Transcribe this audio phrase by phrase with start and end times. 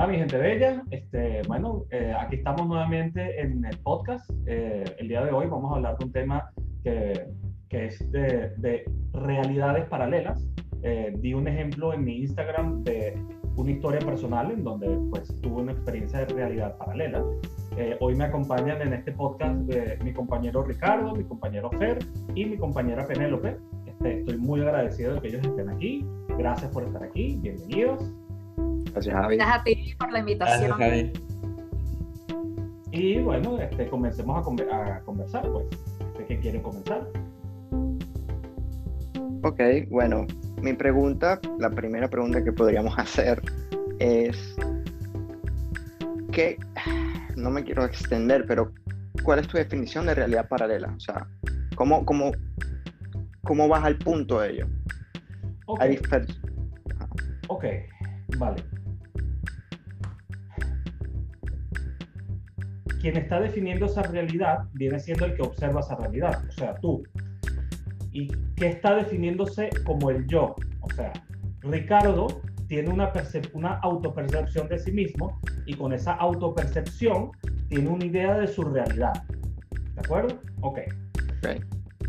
[0.00, 4.30] Hola mi gente bella, este, bueno, eh, aquí estamos nuevamente en el podcast.
[4.46, 6.50] Eh, el día de hoy vamos a hablar de un tema
[6.82, 7.26] que,
[7.68, 10.42] que es de, de, realidades paralelas.
[10.82, 13.14] Eh, di un ejemplo en mi Instagram de
[13.56, 17.22] una historia personal en donde pues tuve una experiencia de realidad paralela.
[18.00, 19.70] hoy me acompañan en este podcast
[20.02, 21.98] mi compañero Ricardo, mi compañero Fer
[22.34, 23.58] y mi compañera Penélope.
[23.84, 26.06] Este, estoy muy agradecido de que ellos estén aquí.
[26.38, 27.38] Gracias por estar aquí.
[27.42, 28.14] Bienvenidos.
[28.92, 29.36] Gracias, Javi.
[29.36, 30.78] Gracias a ti por la invitación.
[30.78, 31.30] Gracias, Javi.
[32.92, 35.66] Y bueno, este, comencemos a, conver a conversar, pues.
[36.18, 37.06] ¿De qué quieren comenzar?
[39.42, 40.26] Ok, bueno,
[40.60, 43.40] mi pregunta, la primera pregunta que podríamos hacer
[44.00, 44.56] es
[46.32, 46.58] que,
[47.36, 48.72] no me quiero extender, pero
[49.22, 50.92] ¿cuál es tu definición de realidad paralela?
[50.94, 51.26] O sea,
[51.74, 52.32] ¿cómo, cómo,
[53.44, 54.66] cómo vas al punto de ello?
[55.66, 55.80] Ok,
[57.48, 57.64] ok,
[58.36, 58.62] vale.
[63.00, 67.02] Quien está definiendo esa realidad viene siendo el que observa esa realidad, o sea, tú.
[68.12, 70.54] ¿Y qué está definiéndose como el yo?
[70.80, 71.12] O sea,
[71.62, 73.12] Ricardo tiene una,
[73.54, 77.30] una autopercepción de sí mismo y con esa autopercepción
[77.68, 79.24] tiene una idea de su realidad.
[79.94, 80.38] ¿De acuerdo?
[80.60, 80.80] Ok.
[81.38, 81.60] okay.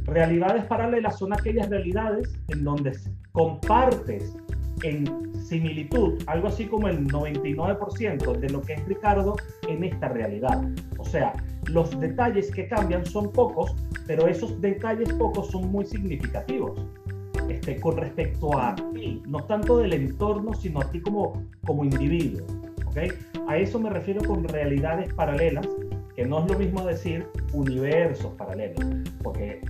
[0.05, 2.91] Realidades paralelas son aquellas realidades en donde
[3.31, 4.35] compartes
[4.83, 9.35] en similitud, algo así como el 99% de lo que es Ricardo
[9.67, 10.63] en esta realidad.
[10.97, 11.33] O sea,
[11.67, 13.75] los detalles que cambian son pocos,
[14.07, 16.79] pero esos detalles pocos son muy significativos.
[17.49, 22.45] Este, con respecto a ti, no tanto del entorno, sino a ti como, como individuo.
[22.87, 23.09] ¿okay?
[23.47, 25.67] A eso me refiero con realidades paralelas,
[26.15, 28.85] que no es lo mismo decir universos paralelos,
[29.21, 29.61] porque,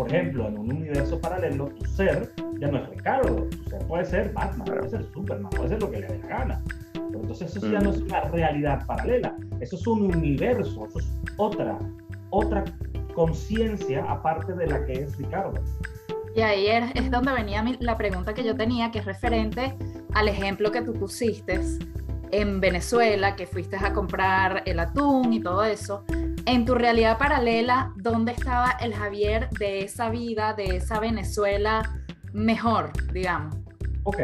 [0.00, 4.06] por ejemplo, en un universo paralelo, tu ser ya no es Ricardo, o sea, puede
[4.06, 6.64] ser Batman, puede ser Superman, puede ser lo que le dé la gana.
[6.94, 11.12] Pero entonces eso ya no es una realidad paralela, eso es un universo, eso es
[11.36, 11.78] otra,
[12.30, 12.64] otra
[13.12, 15.60] conciencia aparte de la que es Ricardo.
[16.34, 19.76] Y ahí es donde venía la pregunta que yo tenía, que es referente
[20.14, 21.60] al ejemplo que tú pusiste
[22.30, 26.04] en Venezuela, que fuiste a comprar el atún y todo eso.
[26.50, 31.88] En tu realidad paralela, ¿dónde estaba el Javier de esa vida, de esa Venezuela
[32.32, 33.56] mejor, digamos.
[34.02, 34.18] Ok,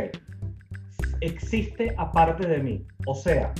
[1.21, 2.85] existe aparte de mí.
[3.07, 3.55] O sea,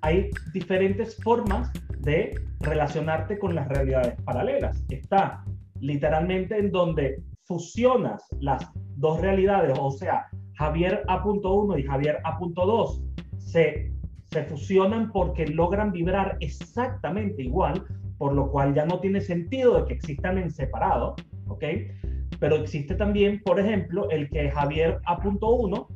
[0.00, 4.82] hay diferentes formas de relacionarte con las realidades paralelas.
[4.88, 5.44] Está
[5.80, 8.66] literalmente en donde fusionas las
[8.96, 12.98] dos realidades, o sea, Javier A.1 y Javier A.2
[13.36, 13.92] se,
[14.30, 17.84] se fusionan porque logran vibrar exactamente igual,
[18.18, 21.16] por lo cual ya no tiene sentido de que existan en separado,
[21.48, 21.64] ¿ok?
[22.38, 25.86] pero existe también, por ejemplo, el que Javier A.1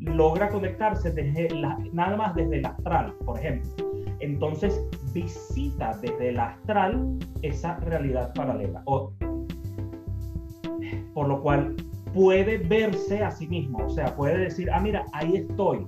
[0.00, 3.70] logra conectarse desde la, nada más desde el astral, por ejemplo.
[4.20, 8.82] Entonces visita desde el astral esa realidad paralela.
[8.86, 9.12] O,
[11.14, 11.74] por lo cual
[12.14, 15.86] puede verse a sí mismo, o sea, puede decir, ah, mira, ahí estoy,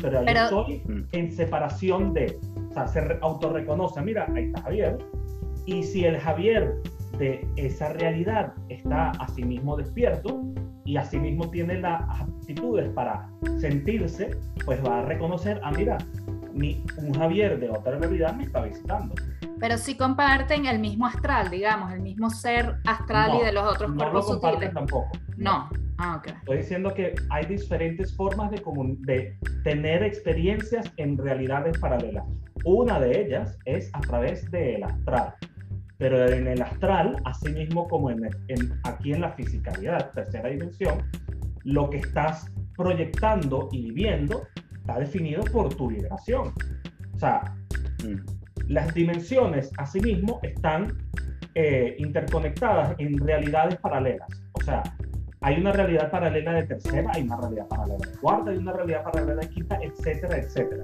[0.00, 1.08] pero ahí estoy mm.
[1.12, 2.38] en separación de,
[2.70, 4.98] o sea, se autorreconoce, mira, ahí está Javier.
[5.66, 6.76] Y si el Javier
[7.18, 10.42] de esa realidad está asimismo despierto
[10.84, 13.28] y asimismo tiene las aptitudes para
[13.58, 14.30] sentirse,
[14.64, 15.98] pues va a reconocer, ah, mira,
[16.52, 19.14] mi, un Javier de otra realidad me está visitando.
[19.58, 23.90] Pero si comparten el mismo astral, digamos, el mismo ser astral y de los otros
[23.90, 24.72] no cuerpos lo sutiles.
[24.72, 25.10] tampoco.
[25.36, 25.68] No.
[25.98, 26.34] Ah, okay.
[26.34, 28.62] Estoy diciendo que hay diferentes formas de,
[29.00, 32.24] de tener experiencias en realidades paralelas.
[32.64, 35.34] Una de ellas es a través del astral
[35.98, 38.28] pero en el astral, así mismo como en,
[38.84, 41.02] aquí en la fisicalidad, tercera dimensión,
[41.64, 46.52] lo que estás proyectando y viviendo está definido por tu vibración.
[47.14, 47.56] O sea,
[48.04, 48.68] mm.
[48.68, 50.98] las dimensiones asimismo están
[51.54, 54.28] eh, interconectadas en realidades paralelas.
[54.52, 54.82] O sea,
[55.40, 59.02] hay una realidad paralela de tercera, hay una realidad paralela de cuarta, hay una realidad
[59.04, 60.82] paralela de quinta, etcétera, etcétera.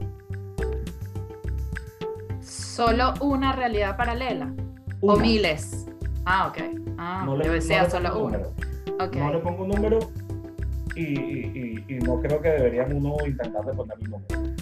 [2.41, 4.53] Solo una realidad paralela.
[5.03, 5.87] O miles.
[6.25, 6.59] Ah, ok.
[6.97, 8.39] Ah, no le, yo decía solo uno.
[9.01, 9.21] Okay.
[9.21, 9.99] No le pongo un número
[10.95, 14.55] y, y, y, no creo que debería uno intentar de poner un número.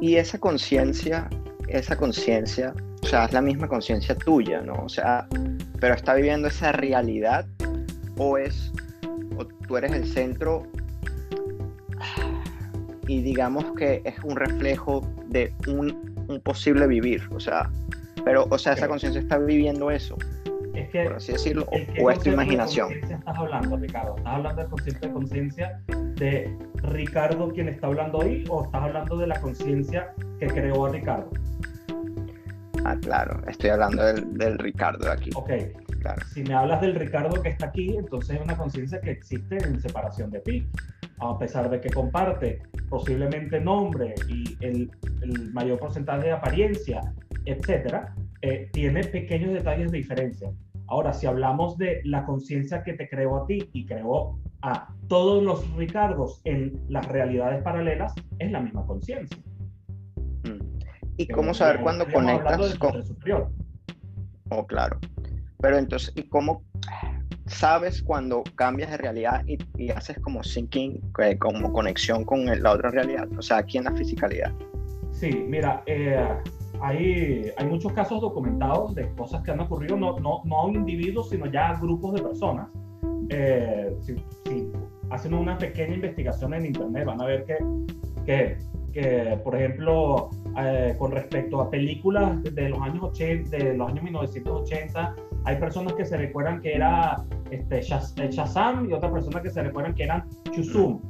[0.00, 1.28] Y esa conciencia,
[1.66, 2.72] esa conciencia,
[3.02, 4.74] o sea, es la misma conciencia tuya, ¿no?
[4.84, 5.26] O sea,
[5.80, 7.46] pero está viviendo esa realidad
[8.18, 8.72] o es,
[9.36, 10.64] o tú eres el centro
[13.08, 17.70] y digamos que es un reflejo de un, un posible vivir, o sea,
[18.28, 20.14] pero, o sea, esa conciencia está viviendo eso.
[20.74, 21.64] es que, por así decirlo,
[21.98, 22.90] o es tu imaginación.
[22.90, 24.16] ¿De estás hablando, Ricardo?
[24.18, 25.80] ¿Estás hablando del concepto de conciencia
[26.16, 30.90] de Ricardo quien está hablando hoy o estás hablando de la conciencia que creó a
[30.90, 31.30] Ricardo?
[32.84, 35.30] Ah, claro, estoy hablando del, del Ricardo de aquí.
[35.34, 35.50] Ok,
[36.02, 36.20] claro.
[36.34, 39.80] Si me hablas del Ricardo que está aquí, entonces es una conciencia que existe en
[39.80, 40.68] separación de ti,
[41.20, 42.60] a pesar de que comparte
[42.90, 44.90] posiblemente nombre y el,
[45.22, 47.00] el mayor porcentaje de apariencia,
[47.50, 50.50] etcétera, eh, tiene pequeños detalles de diferencia.
[50.86, 55.42] Ahora, si hablamos de la conciencia que te creó a ti y creó a todos
[55.42, 59.36] los Ricardos en las realidades paralelas, es la misma conciencia.
[60.44, 60.78] Mm.
[61.18, 63.04] ¿Y cómo saber cuándo conectas con...
[63.04, 63.50] Superior.
[64.50, 64.98] Oh, claro.
[65.60, 66.62] Pero entonces, ¿y cómo
[67.46, 72.90] sabes cuando cambias de realidad y, haces como syncing, eh, como conexión con la otra
[72.90, 73.28] realidad?
[73.36, 74.52] O sea, aquí en la fisicalidad.
[75.10, 76.24] Sí, mira, eh,
[76.80, 80.76] hay, hay muchos casos documentados de cosas que han ocurrido, no, no, no a un
[80.76, 82.68] individuo, sino ya a grupos de personas.
[83.30, 84.16] Eh, si,
[85.10, 87.56] hacen una pequeña investigación en Internet, van a ver que,
[88.26, 88.58] que,
[88.92, 94.04] que por ejemplo, eh, con respecto a películas de los años 80, de los años
[94.04, 95.14] 1980,
[95.44, 99.62] hay personas que se recuerdan que era este, eh, Shazam y otras personas que se
[99.62, 101.00] recuerdan que eran Chusum.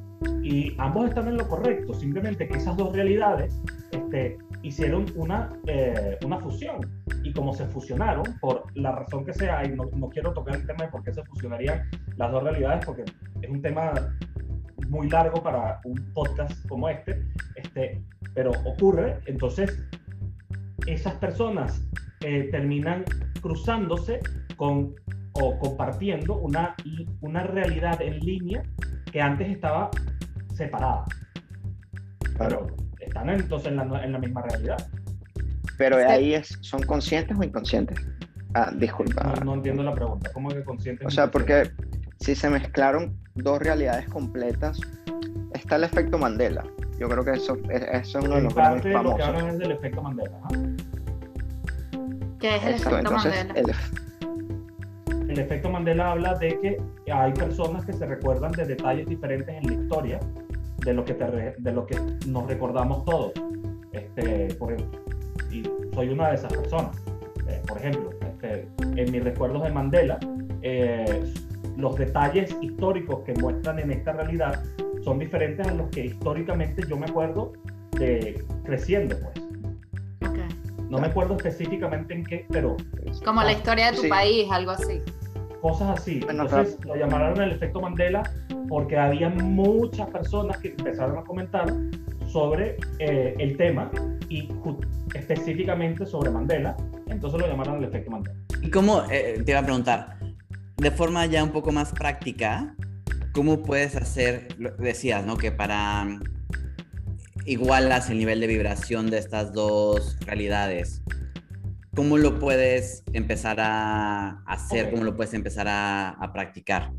[0.42, 3.60] Y ambos están en lo correcto, simplemente que esas dos realidades
[3.92, 6.80] este, hicieron una, eh, una fusión.
[7.22, 10.66] Y como se fusionaron, por la razón que sea, y no, no, quiero tocar el
[10.66, 13.04] tema de por qué se fusionarían las dos realidades, porque
[13.42, 13.92] es un tema
[14.88, 17.22] muy largo para un podcast como este,
[17.56, 18.02] este
[18.34, 19.82] pero ocurre, entonces
[20.86, 21.82] esas personas
[22.20, 23.04] eh, terminan
[23.42, 24.20] cruzándose
[24.56, 24.94] con
[25.40, 26.74] o compartiendo una,
[27.20, 28.62] una realidad en línea
[29.12, 29.90] que antes estaba
[30.54, 31.04] separada.
[32.38, 32.66] Pero
[33.18, 34.76] están entonces en la, en la misma realidad.
[35.76, 37.98] Pero ahí es, ¿son conscientes o inconscientes?
[38.54, 39.34] Ah, disculpa.
[39.44, 40.30] No, entiendo la pregunta.
[40.32, 41.06] ¿Cómo que conscientes?
[41.06, 41.70] O sea, porque
[42.20, 44.80] si se mezclaron dos realidades completas,
[45.54, 46.64] está el efecto Mandela.
[46.98, 49.10] Yo creo que eso, es uno de los grandes famosos.
[49.10, 50.38] Lo que hablan es del efecto Mandela.
[52.40, 53.54] ¿Qué es el efecto Mandela?
[55.28, 59.66] El, efecto Mandela habla de que hay personas que se recuerdan de detalles diferentes en
[59.66, 60.20] la historia
[60.88, 61.14] de lo que,
[61.58, 63.32] de lo que nos recordamos todos.
[63.92, 64.74] Este, por,
[65.50, 65.62] y
[65.94, 66.96] soy una de esas personas.
[67.46, 70.18] Eh, por ejemplo, este, en mis recuerdos de Mandela,
[70.62, 71.22] eh,
[71.76, 74.62] los detalles históricos que muestran en esta realidad
[75.04, 77.52] son diferentes a los que históricamente yo me acuerdo
[77.98, 79.44] de creciendo, pues.
[80.88, 82.74] No me acuerdo específicamente en qué, pero...
[83.22, 85.02] Como la historia de tu país, algo así.
[85.60, 86.20] Cosas así.
[86.28, 88.22] Entonces lo llamaron el efecto Mandela
[88.68, 91.72] porque había muchas personas que empezaron a comentar
[92.28, 93.90] sobre eh, el tema
[94.28, 94.48] y
[95.14, 96.76] específicamente sobre Mandela.
[97.06, 98.36] Entonces lo llamaron el efecto Mandela.
[98.62, 100.18] ¿Y cómo, eh, te iba a preguntar,
[100.76, 102.74] de forma ya un poco más práctica,
[103.32, 105.36] cómo puedes hacer, decías, ¿no?
[105.36, 106.06] Que para
[107.44, 111.02] igualas el nivel de vibración de estas dos realidades.
[111.98, 114.88] ¿Cómo lo puedes empezar a hacer?
[114.92, 116.92] ¿Cómo lo puedes empezar a, practicar?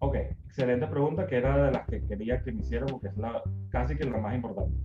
[0.00, 3.42] Ok, excelente pregunta que era de las que quería que me hiciera porque es la,
[3.70, 4.76] casi que la más importante.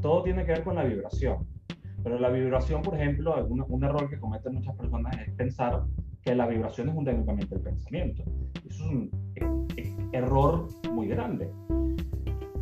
[0.00, 1.46] Todo tiene que ver con la vibración.
[2.02, 5.82] Pero la vibración, por ejemplo, un, un error que cometen muchas personas es pensar
[6.22, 8.24] que la vibración es un únicamente el pensamiento.
[8.66, 9.10] Eso es un
[9.76, 11.50] e, e, error muy grande.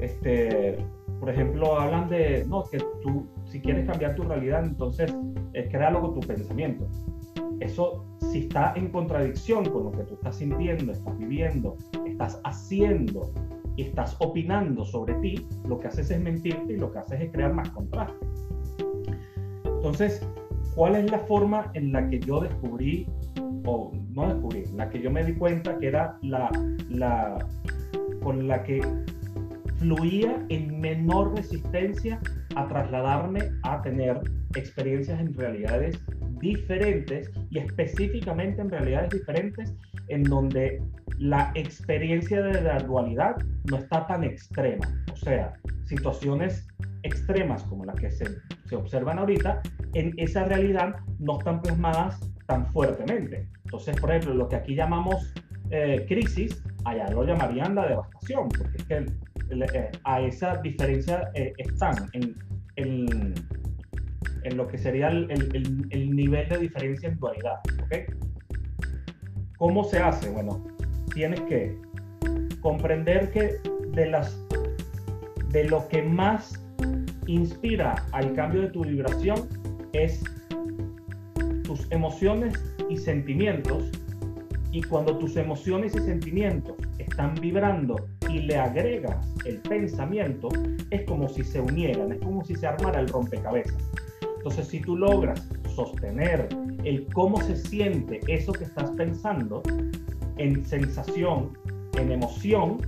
[0.01, 0.77] Este,
[1.21, 5.15] por ejemplo, hablan de, no, que tú, si quieres cambiar tu realidad, entonces
[5.53, 6.89] eh, créalo con tu pensamiento.
[7.61, 13.31] Eso, si está en contradicción con lo que tú estás sintiendo, estás viviendo, estás haciendo
[13.77, 17.31] y estás opinando sobre ti, lo que haces es mentirte y lo que haces es
[17.31, 18.27] crear más contraste.
[19.67, 20.27] Entonces,
[20.75, 23.07] ¿cuál es la forma en la que yo descubrí,
[23.67, 26.51] o no descubrí, la que yo me di cuenta que era la,
[26.89, 27.47] la
[28.23, 28.81] con la que
[29.81, 32.21] fluía en menor resistencia
[32.55, 34.21] a trasladarme a tener
[34.55, 35.99] experiencias en realidades
[36.39, 39.75] diferentes y específicamente en realidades diferentes
[40.09, 40.83] en donde
[41.19, 43.37] la experiencia de la dualidad
[43.71, 44.87] no está tan extrema.
[45.13, 46.67] O sea, situaciones
[47.03, 48.25] extremas como las que se,
[48.67, 49.63] se observan ahorita,
[49.95, 53.49] en esa realidad no están plasmadas tan fuertemente.
[53.65, 55.33] Entonces, por ejemplo, lo que aquí llamamos
[55.71, 59.07] eh, crisis, allá lo llamarían la devastación, porque es que
[60.05, 62.35] a esa diferencia eh, están en,
[62.77, 63.35] en,
[64.45, 67.61] en, lo que sería el, el, el, nivel de diferencia en dualidad.
[67.85, 68.05] ¿okay?
[69.59, 70.31] ¿Cómo se hace?
[70.31, 70.65] Bueno,
[71.13, 71.77] tienes que
[72.61, 73.57] comprender que
[73.93, 74.39] de, las,
[75.51, 76.61] de lo que más
[77.27, 79.49] inspira al cambio de tu vibración
[79.93, 80.23] es
[81.65, 82.55] tus emociones
[82.89, 83.91] y sentimientos,
[84.73, 87.97] y cuando tus emociones y sentimientos están vibrando
[88.33, 90.49] y le agregas el pensamiento,
[90.91, 93.83] es como si se unieran, es como si se armara el rompecabezas.
[94.39, 96.49] Entonces, si tú logras sostener
[96.85, 99.63] el cómo se siente eso que estás pensando
[100.39, 101.59] en sensación,
[101.99, 102.79] en emoción,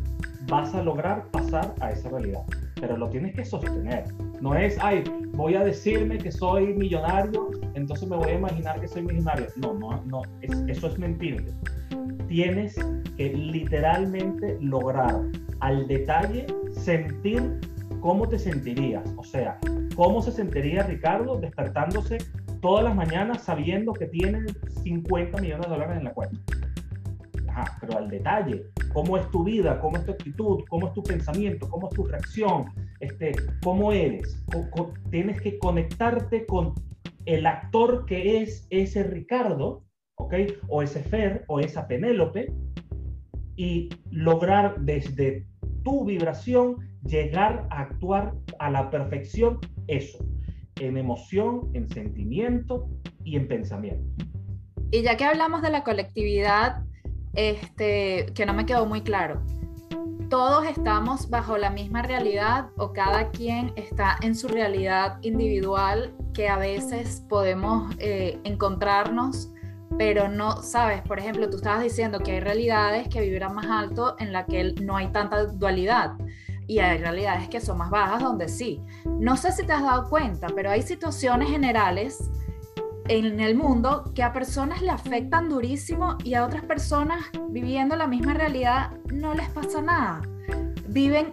[0.48, 2.42] vas a lograr pasar a esa realidad.
[2.80, 4.04] Pero lo tienes que sostener.
[4.40, 8.88] No es, ay, voy a decirme que soy millonario, entonces me voy a imaginar que
[8.88, 9.46] soy millonario.
[9.56, 11.52] No, no, no, eso es mentir.
[12.28, 12.76] Tienes
[13.16, 15.22] que literalmente lograr
[15.60, 17.60] al detalle sentir
[18.00, 19.08] cómo te sentirías.
[19.16, 19.58] O sea,
[19.94, 22.18] cómo se sentiría Ricardo despertándose
[22.60, 24.46] todas las mañanas sabiendo que tiene
[24.82, 26.38] 50 millones de dólares en la cuenta.
[27.48, 31.02] Ajá, pero al detalle, cómo es tu vida, cómo es tu actitud, cómo es tu
[31.02, 32.66] pensamiento, cómo es tu reacción,
[33.00, 34.42] este, cómo eres.
[35.10, 36.74] tienes que conectarte con
[37.26, 39.84] el actor que es ese Ricardo,
[40.16, 40.34] ¿ok?
[40.68, 42.52] O ese Fer, o esa Penélope,
[43.56, 45.46] y lograr desde
[45.82, 50.24] tu vibración llegar a actuar a la perfección eso,
[50.80, 52.88] en emoción, en sentimiento
[53.24, 54.24] y en pensamiento.
[54.90, 56.84] Y ya que hablamos de la colectividad,
[57.34, 59.42] este, que no me quedó muy claro,
[60.32, 66.48] todos estamos bajo la misma realidad o cada quien está en su realidad individual que
[66.48, 69.51] a veces podemos eh, encontrarnos,
[69.98, 74.16] pero no, sabes, por ejemplo, tú estabas diciendo que hay realidades que vibran más alto
[74.18, 76.12] en la que no hay tanta dualidad
[76.66, 78.80] y hay realidades que son más bajas donde sí.
[79.04, 82.30] No sé si te has dado cuenta, pero hay situaciones generales
[83.08, 88.06] en el mundo que a personas le afectan durísimo y a otras personas viviendo la
[88.06, 90.22] misma realidad no les pasa nada.
[90.86, 91.32] Viven,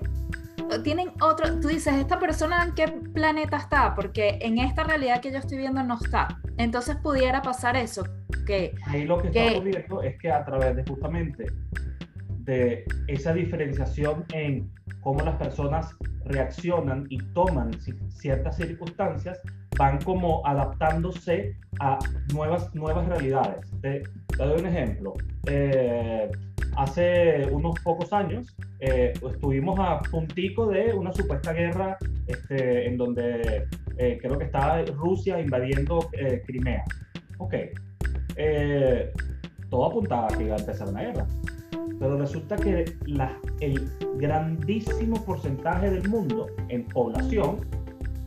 [0.84, 3.94] tienen otro, tú dices, ¿esta persona en qué planeta está?
[3.94, 6.28] Porque en esta realidad que yo estoy viendo no está.
[6.58, 8.04] Entonces pudiera pasar eso.
[8.50, 11.46] Que, Ahí lo que, que está ocurriendo es que a través de justamente
[12.46, 17.70] de esa diferenciación en cómo las personas reaccionan y toman
[18.10, 19.40] ciertas circunstancias,
[19.78, 22.00] van como adaptándose a
[22.34, 23.70] nuevas, nuevas realidades.
[23.82, 24.02] Te,
[24.36, 25.14] doy un ejemplo.
[25.46, 26.28] Eh,
[26.76, 33.68] hace unos pocos años eh, estuvimos a puntico de una supuesta guerra este, en donde
[34.00, 36.10] eh, creo que estaba Rusia invadiendo
[36.48, 36.84] Crimea.
[37.38, 37.54] Ok.
[39.70, 41.28] Todo apuntaba a que iba a empezar una guerra
[42.00, 42.86] pero resulta que
[43.60, 47.58] el grandísimo porcentaje del mundo en población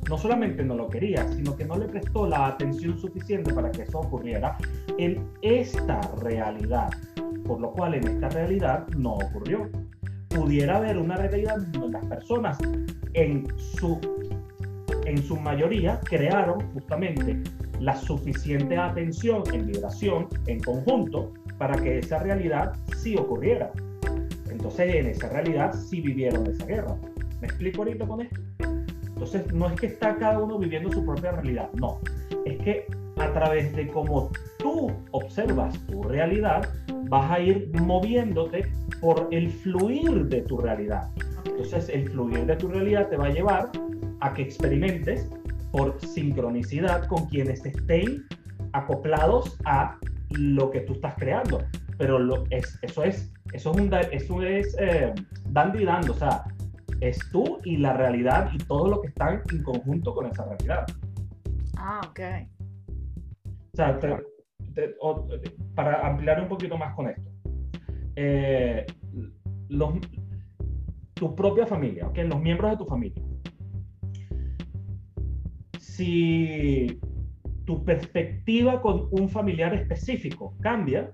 [0.08, 3.82] no solamente no lo quería, sino que no le prestó la atención suficiente para que
[3.82, 4.58] eso ocurriera
[4.98, 6.90] en esta realidad,
[7.46, 9.70] por lo cual en esta realidad no ocurrió.
[10.28, 12.58] Pudiera haber una realidad donde las personas
[13.14, 13.98] en su,
[15.06, 17.42] en su mayoría crearon justamente
[17.82, 23.72] la suficiente atención en vibración en conjunto para que esa realidad sí ocurriera.
[24.48, 26.96] Entonces, en esa realidad sí vivieron esa guerra.
[27.40, 28.40] ¿Me explico ahorita con esto?
[29.08, 31.98] Entonces, no es que está cada uno viviendo su propia realidad, no.
[32.44, 32.86] Es que
[33.16, 36.68] a través de cómo tú observas tu realidad,
[37.08, 38.64] vas a ir moviéndote
[39.00, 41.10] por el fluir de tu realidad.
[41.46, 43.70] Entonces, el fluir de tu realidad te va a llevar
[44.20, 45.28] a que experimentes
[45.72, 48.26] por sincronicidad con quienes estén
[48.72, 49.98] acoplados a
[50.30, 51.62] lo que tú estás creando.
[51.98, 55.12] Pero lo, es, eso es, eso es, un, eso es eh,
[55.48, 56.44] dando y dando, o sea,
[57.00, 60.86] es tú y la realidad y todo lo que está en conjunto con esa realidad.
[61.76, 62.20] Ah, ok.
[63.72, 63.98] O sea,
[65.74, 67.30] para ampliar un poquito más con esto.
[68.14, 68.86] Eh,
[69.68, 69.94] los,
[71.14, 72.18] tu propia familia, ¿ok?
[72.18, 73.22] Los miembros de tu familia.
[75.96, 76.98] Si
[77.66, 81.12] tu perspectiva con un familiar específico cambia,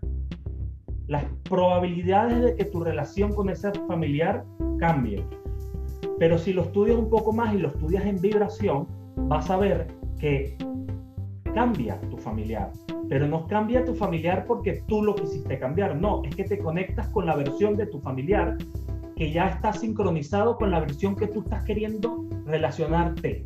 [1.09, 4.45] las probabilidades de que tu relación con ese familiar
[4.79, 5.25] cambie.
[6.21, 9.89] Pero si lo estudias un poco más y lo estudias en vibración, vas a ver
[10.21, 10.57] que
[11.55, 12.71] cambia tu familiar.
[13.09, 15.97] Pero no cambia tu familiar porque tú lo quisiste cambiar.
[15.97, 18.57] No, es que te conectas con la versión de tu familiar
[19.17, 23.43] que ya está sincronizado con la versión que tú estás queriendo relacionarte.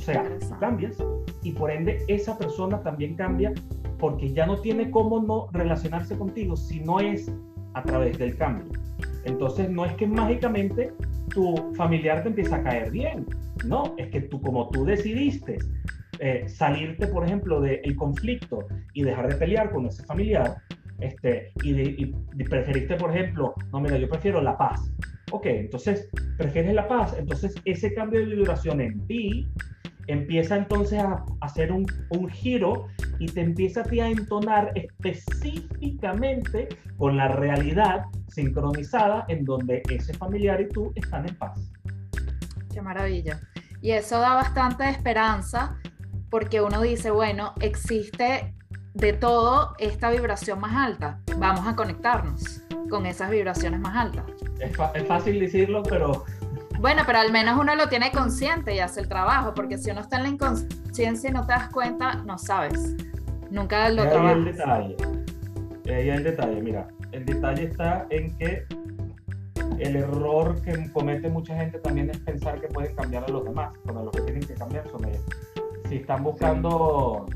[0.00, 0.96] O sea, tú cambias
[1.42, 3.52] y por ende esa persona también cambia
[3.98, 7.30] porque ya no tiene cómo no relacionarse contigo si no es
[7.74, 8.72] a través del cambio.
[9.26, 10.94] Entonces no es que mágicamente
[11.34, 13.26] tu familiar te empieza a caer bien,
[13.66, 15.58] no, es que tú como tú decidiste
[16.18, 20.56] eh, salirte, por ejemplo, del conflicto y dejar de pelear con ese familiar,
[21.00, 24.90] este, y, y, preferiste, por ejemplo, no, mira, yo prefiero la paz.
[25.30, 29.46] Ok, entonces, prefieres la paz, entonces ese cambio de vibración en ti
[30.10, 32.86] empieza entonces a hacer un, un, giro
[33.18, 40.14] y te empieza a, ti a entonar específicamente con la realidad sincronizada en donde ese
[40.14, 41.70] familiar y tú están en paz.
[42.72, 43.40] Qué maravilla.
[43.82, 45.78] Y eso da bastante esperanza
[46.30, 48.54] porque uno dice, bueno, existe
[48.94, 51.20] de todo esta vibración más alta.
[51.38, 54.24] Vamos a conectarnos con esas vibraciones más altas.
[54.60, 56.24] Es, es fácil decirlo, pero...
[56.80, 60.00] Bueno, pero al menos uno lo tiene consciente y hace el trabajo, porque si uno
[60.00, 62.96] está en la inconsciencia y no te das cuenta, no sabes.
[63.50, 64.36] Nunca lo trabajas.
[64.36, 64.96] el detalle.
[65.86, 66.88] Ahí el detalle, mira.
[67.12, 68.64] El detalle está en que
[69.78, 73.74] el error que comete mucha gente también es pensar que pueden cambiar a los demás,
[73.82, 75.22] cuando los que tienen que cambiar son ellos.
[75.86, 77.26] Si están buscando,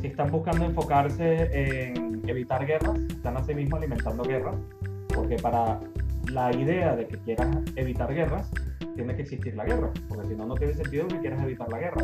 [0.00, 4.54] si están buscando enfocarse en evitar guerras, están así mismo alimentando guerras,
[5.12, 5.80] porque para
[6.30, 8.50] la idea de que quieras evitar guerras,
[8.94, 11.78] tiene que existir la guerra, porque si no, no tiene sentido que quieras evitar la
[11.78, 12.02] guerra.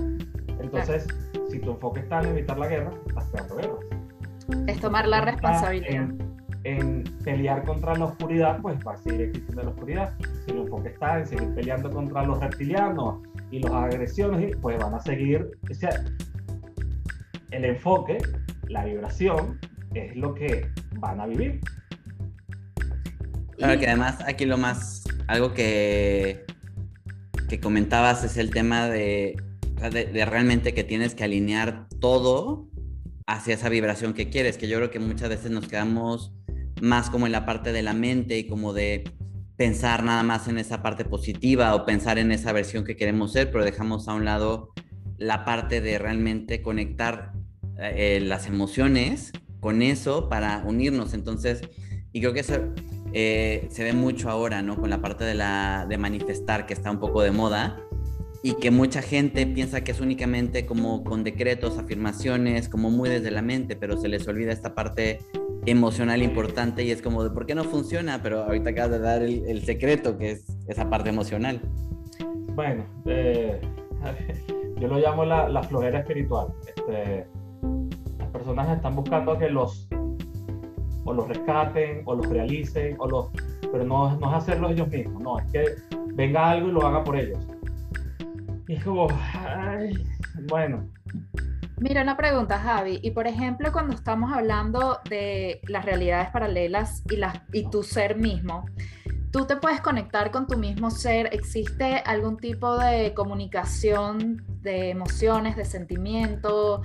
[0.61, 1.07] Entonces,
[1.51, 3.79] si tu enfoque está en evitar la guerra, estás creando guerras.
[4.67, 6.09] Es tomar la responsabilidad
[6.65, 10.15] en pelear contra la oscuridad, pues va a seguir existiendo la oscuridad.
[10.45, 13.21] Si el enfoque está en seguir peleando contra los reptilianos
[13.51, 15.51] y las agresiones, pues van a seguir.
[15.71, 15.91] O sea,
[17.51, 18.19] el enfoque,
[18.69, 19.59] la vibración,
[19.95, 21.61] es lo que van a vivir.
[23.59, 26.45] Claro que además aquí lo más, algo que,
[27.49, 29.37] que comentabas es el tema de,
[29.91, 32.69] de realmente que tienes que alinear todo
[33.27, 36.33] hacia esa vibración que quieres, que yo creo que muchas veces nos quedamos
[36.81, 39.13] más como en la parte de la mente y como de
[39.57, 43.51] pensar nada más en esa parte positiva o pensar en esa versión que queremos ser,
[43.51, 44.73] pero dejamos a un lado
[45.17, 47.33] la parte de realmente conectar
[47.81, 51.13] eh, las emociones con eso para unirnos.
[51.13, 51.63] Entonces,
[52.13, 52.73] y creo que eso
[53.13, 54.77] eh, se ve mucho ahora, ¿no?
[54.77, 57.81] Con la parte de, la, de manifestar que está un poco de moda
[58.43, 63.31] y que mucha gente piensa que es únicamente como con decretos, afirmaciones, como muy desde
[63.31, 65.19] la mente, pero se les olvida esta parte
[65.67, 69.23] emocional importante y es como de por qué no funciona, pero ahorita acabas de dar
[69.23, 71.61] el, secreto que es esa parte emocional.
[72.55, 73.61] Bueno, eh,
[74.81, 76.49] yo lo llamo la, la florera espiritual.
[76.67, 77.27] Este,
[78.19, 79.89] las personas están buscando que los
[81.09, 83.31] o los rescaten o los realicen o los
[83.73, 85.65] pero no, no es hacerlo ellos mismos, no, es que
[86.15, 87.39] venga algo y lo haga por ellos.
[88.67, 89.09] Y es como,
[90.49, 90.89] bueno,
[91.81, 92.99] Mira, una pregunta, Javi.
[93.03, 98.17] Y por ejemplo, cuando estamos hablando de las realidades paralelas y, las, y tu ser
[98.17, 98.65] mismo,
[99.31, 101.29] ¿tú te puedes conectar con tu mismo ser?
[101.33, 106.83] ¿Existe algún tipo de comunicación de emociones, de sentimiento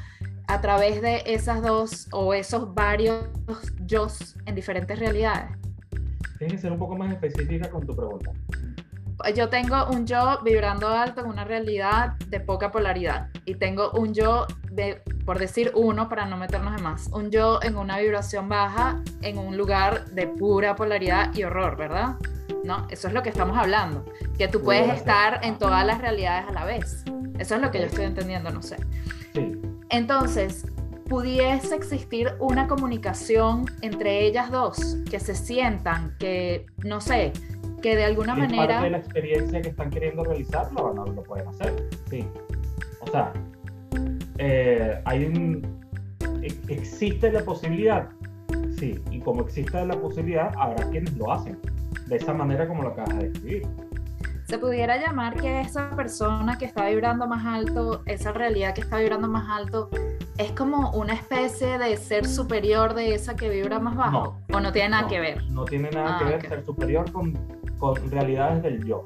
[0.47, 3.27] a través de esas dos o esos varios
[3.86, 4.08] yo
[4.45, 5.51] en diferentes realidades?
[6.38, 8.32] Tienes que ser un poco más específica con tu pregunta
[9.36, 14.13] yo tengo un yo vibrando alto en una realidad de poca polaridad y tengo un
[14.13, 18.49] yo de, por decir uno para no meternos en más, un yo en una vibración
[18.49, 22.15] baja en un lugar de pura polaridad y horror, ¿verdad?
[22.63, 22.88] ¿No?
[22.89, 24.06] Eso es lo que estamos hablando,
[24.38, 27.03] que tú puedes estar en todas las realidades a la vez.
[27.38, 28.77] Eso es lo que yo estoy entendiendo, no sé.
[29.93, 30.65] Entonces,
[31.08, 37.32] pudiese existir una comunicación entre ellas dos, que se sientan, que, no sé,
[37.84, 38.67] que de alguna manera...
[38.67, 41.75] parte de la experiencia que están queriendo realizarlo o no lo pueden hacer.
[42.10, 42.25] Sí.
[43.01, 43.34] O sea,
[44.39, 45.62] eh, hay un,
[46.69, 48.10] existe la posibilidad,
[48.79, 51.60] sí, y como existe la posibilidad, habrá quienes lo hacen,
[52.08, 53.67] de esa manera como lo acabas de describir.
[54.53, 58.99] Se pudiera llamar que esa persona que está vibrando más alto, esa realidad que está
[58.99, 59.89] vibrando más alto,
[60.37, 64.71] es como una especie de ser superior de esa que vibra más bajo, o no
[64.71, 65.43] tiene nada que ver.
[65.49, 67.33] No tiene nada ah, que ver ser superior con
[67.79, 69.03] con realidades del yo.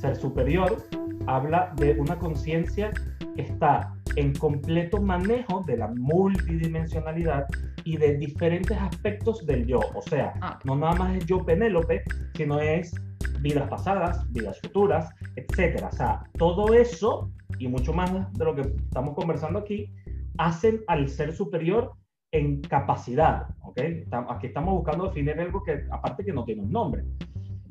[0.00, 0.82] Ser superior
[1.26, 2.90] habla de una conciencia
[3.34, 7.46] que está en completo manejo de la multidimensionalidad
[7.84, 9.80] y de diferentes aspectos del yo.
[9.94, 10.58] O sea, ah.
[10.64, 12.02] no nada más es yo Penélope,
[12.34, 12.94] sino es
[13.40, 15.84] vidas pasadas, vidas futuras, etc.
[15.90, 19.92] O sea, todo eso y mucho más de lo que estamos conversando aquí
[20.38, 21.92] hacen al ser superior
[22.32, 23.48] en capacidad.
[23.62, 24.04] ¿okay?
[24.28, 27.04] Aquí estamos buscando definir algo que aparte que no tiene un nombre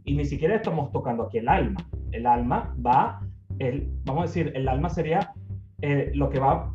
[0.06, 1.84] y ni siquiera estamos tocando aquí el alma.
[2.12, 3.20] El alma va,
[3.60, 5.34] el, vamos a decir, el alma sería
[5.82, 6.74] eh, lo que va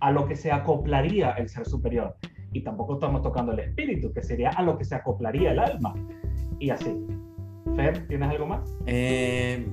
[0.00, 2.16] a lo que se acoplaría el ser superior.
[2.52, 5.94] Y tampoco estamos tocando el espíritu, que sería a lo que se acoplaría el alma.
[6.58, 7.06] Y así.
[7.76, 8.60] Fer, ¿tienes algo más?
[8.86, 9.66] Eh,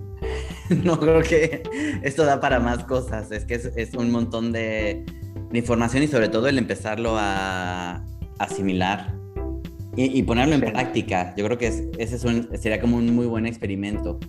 [0.83, 1.63] no, creo que
[2.03, 3.31] esto da para más cosas.
[3.31, 5.05] Es que es, un montón de,
[5.51, 8.03] de, información y sobre todo el empezarlo a
[8.39, 9.13] asimilar
[9.95, 11.33] y, ponerlo en práctica.
[11.35, 12.17] Yo creo que ese
[12.57, 14.19] sería como un muy buen experimento.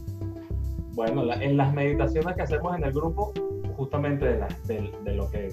[0.95, 3.33] Bueno, en las meditaciones que hacemos en el grupo,
[3.77, 5.53] justamente de, la- de- de lo que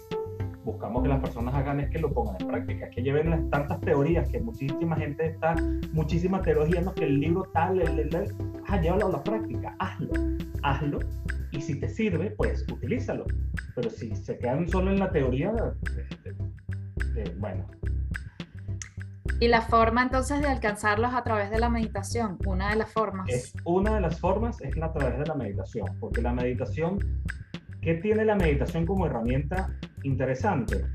[0.66, 3.80] buscamos que las personas hagan es que lo pongan en práctica, que lleven las tantas
[3.82, 5.56] teorías, que muchísima gente está,
[5.94, 8.36] muchísima teoría, no, que el libro tal, el, el, el-
[8.68, 10.12] ah, llévalo a la práctica, hazlo,
[10.64, 11.00] hazlo,
[11.52, 13.26] y si te sirve, pues utilízalo.
[13.76, 15.54] Pero si se quedan solo en la teoría,
[17.16, 17.66] eh, bueno,
[19.40, 23.28] Y la forma entonces de alcanzarlos a través de la meditación, una de las formas.
[23.30, 27.00] Es una de las formas es la a través de la meditación, porque la meditación,
[27.86, 29.70] ¿qué tiene la meditación como herramienta
[30.02, 30.88] interesante?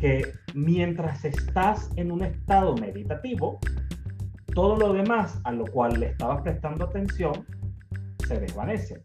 [0.00, 0.22] Que
[0.54, 3.58] mientras estás en un estado meditativo,
[4.54, 7.44] todo lo demás a lo cual le estabas prestando atención
[8.24, 9.00] se desvanece.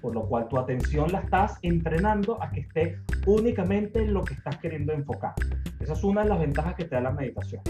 [0.00, 4.34] Por lo cual tu atención la estás entrenando a que esté únicamente en lo que
[4.34, 5.34] estás queriendo enfocar.
[5.80, 7.62] Esa es una de las ventajas que te da la meditación.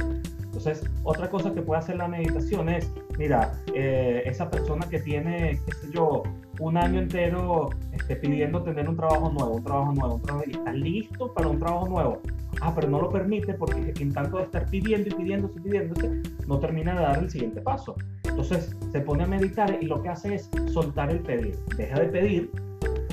[0.43, 5.59] Entonces, otra cosa que puede hacer la meditación es, mira, eh, esa persona que tiene,
[5.65, 6.23] qué sé yo,
[6.61, 10.53] un año entero este, pidiendo tener un trabajo nuevo, un trabajo nuevo, un trabajo, y
[10.53, 12.21] está listo para un trabajo nuevo.
[12.61, 16.23] Ah, pero no lo permite porque en tanto de estar pidiendo y pidiéndose y pidiéndose,
[16.47, 17.97] no termina de dar el siguiente paso.
[18.25, 21.57] Entonces, se pone a meditar y lo que hace es soltar el pedir.
[21.77, 22.51] Deja de pedir,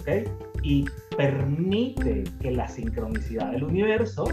[0.01, 0.29] ¿ok?
[0.63, 0.85] Y
[1.17, 4.25] permite que la sincronicidad del universo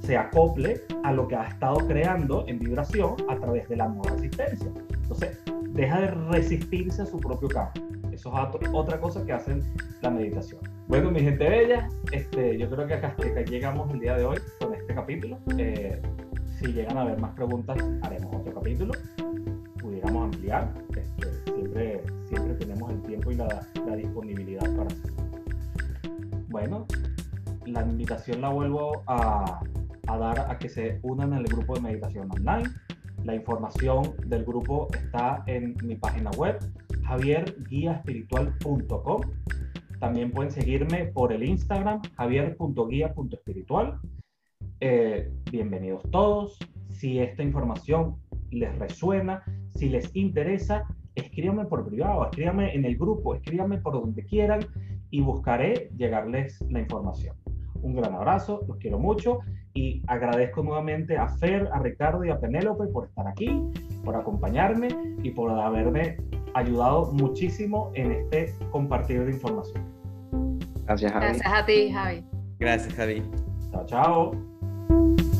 [0.00, 4.14] se acople a lo que ha estado creando en vibración a través de la nueva
[4.14, 4.68] existencia.
[5.02, 5.38] Entonces,
[5.72, 7.80] deja de resistirse a su propio campo.
[8.12, 9.60] Eso es otra cosa que hace
[10.02, 10.60] la meditación.
[10.86, 14.38] Bueno, mi gente bella, este, yo creo que acá, acá llegamos el día de hoy
[14.60, 15.38] con este capítulo.
[15.56, 16.00] Eh,
[16.58, 18.92] si llegan a haber más preguntas, haremos otro capítulo.
[19.80, 20.72] Pudiéramos ampliar.
[20.94, 25.22] Este, siempre, siempre tenemos el tiempo y la, la disponibilidad para hacerlo.
[26.48, 26.86] Bueno,
[27.64, 29.62] la invitación la vuelvo a,
[30.06, 32.68] a dar a que se unan al grupo de meditación online.
[33.24, 36.58] La información del grupo está en mi página web,
[37.04, 39.20] javierguiaespiritual.com.
[40.00, 44.00] También pueden seguirme por el Instagram, javier.guia.espiritual.
[44.80, 46.58] Eh, bienvenidos todos.
[46.88, 48.16] Si esta información
[48.50, 49.44] les resuena,
[49.76, 54.66] si les interesa, escríbanme por privado, escríbanme en el grupo, escríbanme por donde quieran
[55.10, 57.36] y buscaré llegarles la información.
[57.82, 59.40] Un gran abrazo, los quiero mucho
[59.74, 63.60] y agradezco nuevamente a Fer, a Ricardo y a Penélope por estar aquí,
[64.04, 64.88] por acompañarme
[65.22, 66.16] y por haberme
[66.54, 69.82] ayudado muchísimo en este compartir de información.
[70.84, 71.26] Gracias, Javi.
[71.26, 72.24] Gracias a ti, Javi.
[72.58, 73.22] Gracias, Javi.
[73.70, 75.31] Chao, chao.